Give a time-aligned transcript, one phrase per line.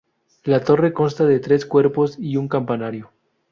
[0.45, 3.11] La torre consta de tres cuerpos y un campanario.